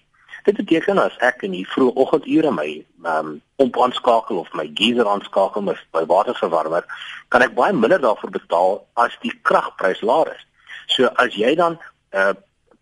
Dit 0.45 0.57
beteken 0.61 0.99
as 1.01 1.17
ek 1.25 1.47
in 1.47 1.55
die 1.57 1.65
vroeë 1.73 1.95
oggendure 2.05 2.51
my 2.53 2.69
um, 3.09 3.39
pomp 3.57 3.79
aanskakel 3.81 4.43
of 4.43 4.51
my 4.53 4.67
geyser 4.77 5.09
aanskakel 5.09 5.65
met 5.65 5.81
by 5.97 6.05
waterverwarmer, 6.11 6.85
kan 7.33 7.45
ek 7.47 7.55
baie 7.57 7.73
minder 7.73 8.03
daarvoor 8.03 8.35
betaal 8.35 8.83
as 9.01 9.17
die 9.23 9.33
kragprys 9.49 10.03
laer 10.05 10.35
is. 10.35 10.45
So 10.93 11.09
as 11.17 11.37
jy 11.41 11.55
dan 11.57 11.79
'n 11.79 12.19
uh, 12.21 12.35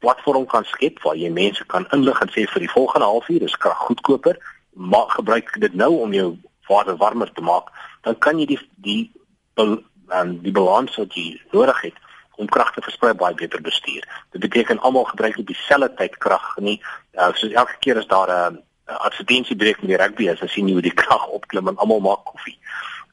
platform 0.02 0.46
kan 0.46 0.64
skep 0.64 0.98
waar 1.02 1.16
jy 1.16 1.30
mense 1.30 1.64
kan 1.64 1.86
inlig 1.94 2.20
en 2.20 2.32
sê 2.34 2.46
vir 2.50 2.66
die 2.66 2.74
volgende 2.74 3.06
halfuur 3.06 3.42
is 3.42 3.56
krag 3.56 3.78
goedkoper, 3.86 4.36
maar 4.74 5.08
gebruik 5.14 5.60
dit 5.60 5.74
nou 5.74 5.92
om 6.02 6.12
jou 6.12 6.36
water 6.68 6.96
warmer 6.96 7.30
te 7.32 7.42
maak, 7.42 7.70
dan 8.02 8.18
kan 8.18 8.38
jy 8.38 8.46
die 8.46 8.60
die 8.76 9.12
um, 9.54 10.38
die 10.42 10.52
balans 10.52 10.96
wat 10.96 11.14
jy 11.14 11.38
nodig 11.52 11.80
het 11.82 11.94
om 12.42 12.50
krag 12.50 12.72
te 12.74 12.82
versprei 12.84 13.14
baie 13.14 13.36
beter 13.38 13.62
bestuur. 13.62 14.04
Dit 14.34 14.44
beteken 14.44 14.80
almal 14.80 15.06
gebruik 15.12 15.38
op 15.38 15.46
dieselfde 15.46 15.90
tyd 16.00 16.18
krag 16.18 16.56
nie. 16.58 16.78
Uh, 17.14 17.30
soos 17.38 17.54
elke 17.54 17.78
keer 17.84 18.02
as 18.02 18.08
daar 18.10 18.30
'n 18.32 18.58
uh, 18.90 18.96
advertensiebreek 19.08 19.80
met 19.82 19.92
die 19.94 20.00
rugby 20.02 20.28
is, 20.32 20.40
dan 20.40 20.48
sien 20.48 20.68
jy 20.68 20.72
hoe 20.78 20.88
die 20.88 20.98
krag 21.04 21.26
opklim 21.38 21.68
en 21.68 21.76
almal 21.76 22.00
maak 22.00 22.24
koffie. 22.24 22.58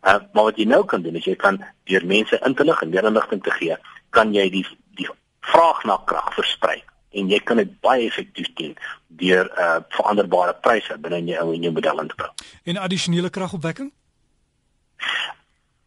Uh, 0.04 0.20
maar 0.34 0.50
wat 0.50 0.58
jy 0.58 0.66
nou 0.66 0.86
kan 0.86 1.02
doen 1.02 1.16
is 1.16 1.26
jy 1.26 1.36
kan 1.36 1.64
deur 1.84 2.06
mense 2.06 2.40
in 2.46 2.56
te 2.56 2.64
lig 2.64 2.82
en 2.82 2.90
meer 2.90 3.06
inligting 3.06 3.44
te 3.44 3.52
gee, 3.52 3.78
kan 4.10 4.34
jy 4.34 4.50
die 4.50 4.66
die 4.96 5.10
vraag 5.40 5.84
na 5.84 6.00
krag 6.06 6.34
versprei 6.34 6.84
en 7.12 7.30
jy 7.30 7.40
kan 7.44 7.58
dit 7.58 7.72
baie 7.82 8.06
effektief 8.08 8.50
doen 8.54 8.76
deur 9.22 9.50
uh 9.60 9.80
veranderbare 9.96 10.54
pryse 10.62 10.98
binne 10.98 11.18
in 11.18 11.32
jou 11.34 11.54
in 11.54 11.66
jou 11.68 11.74
model 11.74 12.02
in 12.02 12.08
te 12.08 12.16
bring. 12.16 12.34
En 12.64 12.78
addisionele 12.78 13.30
kragopwekking? 13.30 13.92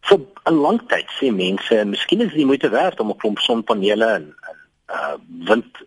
Vir 0.08 0.18
'n 0.50 0.54
lang 0.54 0.80
tyd 0.88 1.08
sê 1.18 1.30
mense, 1.30 1.84
miskien 1.84 2.20
is 2.20 2.32
dit 2.32 2.46
moeite 2.46 2.68
werd 2.68 3.00
om 3.00 3.10
'n 3.10 3.16
klomp 3.16 3.38
sonpanele 3.38 4.06
en 4.18 4.34
uh 4.88 5.16
wind 5.48 5.82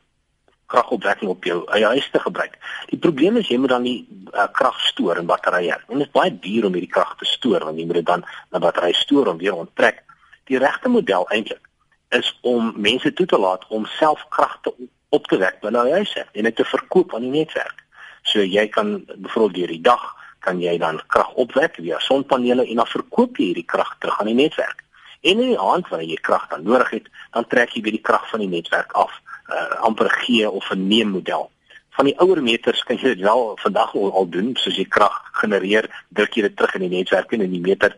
kragopwekking 0.66 1.30
op 1.30 1.44
jou 1.44 1.64
eie 1.72 1.86
huis 1.86 2.10
te 2.12 2.20
gebruik. 2.20 2.58
Die 2.90 3.00
probleem 3.00 3.38
is 3.38 3.48
jy 3.48 3.58
moet 3.62 3.70
dan 3.70 3.86
die 3.86 4.08
uh, 4.34 4.48
krag 4.52 4.80
stoor 4.82 5.18
in 5.22 5.30
batterye. 5.30 5.78
En 5.88 6.02
dit 6.02 6.08
is 6.08 6.16
baie 6.16 6.34
duur 6.40 6.66
om 6.66 6.74
hierdie 6.74 6.92
krag 6.92 7.16
te 7.20 7.26
stoor 7.30 7.66
want 7.68 7.80
jy 7.80 7.86
moet 7.86 8.02
dit 8.02 8.06
dan 8.06 8.26
na 8.52 8.60
batterye 8.60 8.98
stoor 8.98 9.28
om 9.28 9.38
weer 9.38 9.56
onttrek. 9.56 10.02
Die 10.50 10.58
regte 10.58 10.90
model 10.90 11.30
eintlik 11.30 11.70
is 12.10 12.34
om 12.42 12.74
mense 12.76 13.14
toe 13.14 13.26
te 13.26 13.38
laat 13.38 13.66
om 13.70 13.86
self 13.86 14.26
krag 14.30 14.58
te 14.62 14.74
op 15.10 15.28
te 15.28 15.38
wek 15.38 15.62
binne 15.62 15.80
hulle 15.80 16.02
huise 16.02 16.26
en 16.34 16.44
dit 16.50 16.56
te 16.56 16.66
verkoop 16.66 17.14
aan 17.14 17.28
die 17.28 17.36
netwerk. 17.38 17.84
So 18.24 18.42
jy 18.42 18.68
kan 18.68 19.06
byvoorbeeld 19.06 19.56
deur 19.60 19.74
die 19.78 19.86
dag 19.86 20.06
kan 20.46 20.62
jy 20.62 20.78
dan 20.82 21.00
krag 21.12 21.34
opwek 21.42 21.80
via 21.82 22.00
sonpanele 22.00 22.66
en 22.70 22.82
dan 22.82 22.90
verkoop 22.92 23.40
jy 23.40 23.52
hierdie 23.52 23.68
krag 23.74 23.96
terug 24.00 24.20
aan 24.22 24.30
die 24.32 24.38
netwerk. 24.38 24.84
En 25.26 25.42
in 25.42 25.56
die 25.56 25.60
aand 25.60 25.90
wanneer 25.90 26.14
jy 26.14 26.22
krag 26.22 26.46
dan 26.52 26.64
nodig 26.68 26.92
het, 27.00 27.10
dan 27.34 27.48
trek 27.50 27.74
jy 27.74 27.82
weer 27.86 27.98
die 27.98 28.06
krag 28.10 28.28
van 28.30 28.44
die 28.44 28.52
netwerk 28.52 28.94
af, 28.94 29.14
uh, 29.50 29.82
amper 29.88 30.10
gee 30.22 30.50
of 30.50 30.70
'n 30.72 30.88
neem 30.88 31.10
model. 31.18 31.50
Van 31.98 32.06
die 32.06 32.18
ouer 32.20 32.42
meters 32.44 32.84
kan 32.84 32.98
jy 32.98 33.16
dit 33.16 33.24
wel 33.26 33.58
vandag 33.62 33.96
al, 33.96 34.14
al 34.14 34.30
doen, 34.30 34.56
soos 34.56 34.78
jy 34.78 34.86
krag 34.86 35.16
genereer, 35.42 35.90
druk 36.10 36.36
jy 36.36 36.42
dit 36.42 36.56
terug 36.58 36.76
in 36.76 36.90
die 36.90 36.98
netwerk 36.98 37.32
en 37.32 37.42
in 37.42 37.52
die 37.52 37.66
meter 37.72 37.98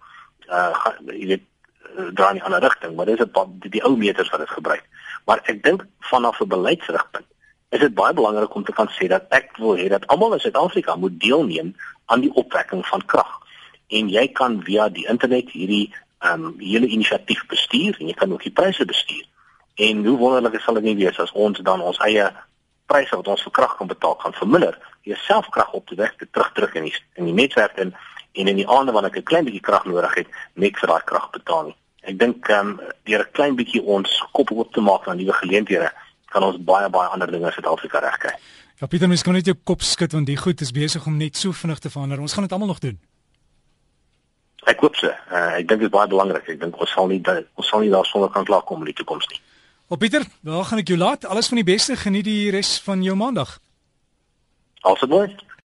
uh 0.50 0.74
jy 1.06 1.28
weet 1.28 1.44
uh, 1.98 2.12
draai 2.14 2.36
in 2.36 2.38
'n 2.38 2.46
ander 2.48 2.62
rigting, 2.62 2.96
maar 2.96 3.06
dis 3.06 3.20
'n 3.20 3.60
die, 3.60 3.70
die 3.70 3.84
ou 3.84 3.98
meters 3.98 4.30
wat 4.30 4.40
dit 4.40 4.50
gebruik. 4.50 4.86
Maar 5.26 5.40
ek 5.44 5.64
dink 5.64 5.86
vanaf 6.00 6.40
'n 6.40 6.48
beleidsrigpunt 6.48 7.28
is 7.70 7.80
dit 7.80 7.94
baie 7.94 8.14
belangrik 8.14 8.54
om 8.56 8.64
te 8.64 8.72
kan 8.72 8.88
sê 8.96 9.08
dat 9.12 9.26
ek 9.36 9.58
wil 9.60 9.76
hê 9.76 9.90
dat 9.92 10.08
almal 10.08 10.34
in 10.34 10.40
Suid-Afrika 10.40 10.96
moet 10.96 11.20
deelneem 11.20 11.74
aan 12.06 12.24
die 12.24 12.34
opwekking 12.34 12.86
van 12.88 13.06
krag. 13.06 13.34
En 13.88 14.10
jy 14.10 14.28
kan 14.32 14.62
via 14.64 14.88
die 14.90 15.08
internet 15.08 15.52
hierdie 15.52 15.88
ehm 16.24 16.46
um, 16.46 16.54
hele 16.60 16.88
inisiatief 16.88 17.44
bestuur 17.52 18.00
en 18.00 18.08
jy 18.08 18.16
kan 18.18 18.32
ook 18.34 18.44
die 18.44 18.56
pryse 18.60 18.86
bestuur. 18.86 19.26
En 19.76 20.06
hoe 20.06 20.18
wonderlik 20.18 20.62
sal 20.62 20.80
dit 20.80 20.88
nie 20.88 20.96
wees 20.96 21.20
as 21.20 21.32
ons 21.32 21.60
dan 21.60 21.82
ons 21.82 22.00
eie 22.08 22.30
pryse 22.88 23.16
wat 23.16 23.28
ons 23.28 23.44
vir 23.44 23.54
krag 23.60 23.76
kan 23.78 23.92
betaal 23.92 24.16
kan 24.16 24.34
verminder, 24.34 24.80
jouself 25.02 25.50
krag 25.50 25.74
op 25.74 25.86
te 25.88 25.96
wek 26.00 26.16
te 26.18 26.28
terugdruk 26.32 26.74
in 26.80 26.88
die 26.88 26.96
in 27.20 27.28
die 27.30 27.36
netwerk 27.36 27.78
en 27.78 27.94
en 28.38 28.48
in 28.48 28.56
die 28.56 28.70
aande 28.70 28.92
wanneer 28.96 29.12
ek 29.12 29.20
'n 29.20 29.30
klein 29.30 29.46
bietjie 29.46 29.68
krag 29.68 29.86
nodig 29.86 30.16
het, 30.16 30.28
net 30.54 30.80
vir 30.80 30.88
daai 30.88 31.04
krag 31.04 31.30
betaal 31.32 31.64
nie. 31.66 31.78
Ek 32.02 32.20
dink 32.20 32.50
ehm 32.50 32.68
um, 32.68 32.80
deur 33.04 33.22
'n 33.28 33.32
klein 33.32 33.56
bietjie 33.56 33.84
ons 33.84 34.24
kop 34.32 34.52
oop 34.52 34.74
te 34.74 34.82
maak 34.82 35.08
aan 35.08 35.18
nuwe 35.18 35.34
geleenthede 35.34 35.92
kan 36.32 36.44
ons 36.44 36.58
baie 36.60 36.90
baie 36.90 37.10
ander 37.14 37.32
dinge 37.32 37.50
in 37.50 37.56
Suid-Afrika 37.56 38.00
regkry. 38.04 38.34
Ja 38.78 38.88
Pieter, 38.88 39.10
mens 39.10 39.24
kan 39.26 39.34
net 39.34 39.48
jou 39.50 39.56
kop 39.64 39.82
skud 39.82 40.14
want 40.14 40.28
die 40.30 40.38
goed 40.38 40.62
is 40.62 40.72
besig 40.72 41.06
om 41.10 41.18
net 41.18 41.38
so 41.38 41.52
vinnig 41.52 41.80
te 41.80 41.90
verander. 41.90 42.22
Ons 42.22 42.36
gaan 42.38 42.46
dit 42.46 42.54
almal 42.54 42.70
nog 42.74 42.82
doen. 42.84 43.00
Ek 44.68 44.82
hoop 44.84 44.98
so. 45.00 45.10
Uh, 45.32 45.58
ek 45.58 45.68
dink 45.70 45.82
dit 45.82 45.88
is 45.88 45.94
baie 45.94 46.10
belangrik. 46.12 46.50
Ek 46.52 46.60
dink 46.62 46.78
ons 46.78 46.92
sal 46.92 47.08
nie 47.10 47.22
ons 47.26 47.70
sal 47.70 47.82
nie 47.82 47.94
daarsonder 47.94 48.30
kan 48.34 48.46
klaar 48.46 48.66
kom 48.68 48.84
in 48.84 48.92
die 48.92 48.98
toekoms 49.00 49.30
nie. 49.32 49.40
Op 49.88 50.02
Pieter, 50.04 50.26
daar 50.44 50.66
gaan 50.68 50.84
ek 50.84 50.92
jou 50.92 51.00
laat. 51.00 51.26
Alles 51.26 51.48
van 51.48 51.62
die 51.62 51.68
beste. 51.68 51.96
Geniet 51.96 52.28
die 52.28 52.52
res 52.52 52.76
van 52.84 53.04
jou 53.06 53.16
maandag. 53.16 53.58
Alsite 54.84 55.08
mooi. 55.10 55.28